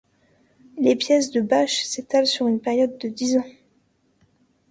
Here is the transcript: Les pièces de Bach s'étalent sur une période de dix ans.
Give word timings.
Les 0.79 0.95
pièces 0.95 1.29
de 1.29 1.41
Bach 1.41 1.69
s'étalent 1.69 2.25
sur 2.25 2.47
une 2.47 2.59
période 2.59 2.97
de 2.97 3.07
dix 3.07 3.37
ans. 3.37 3.45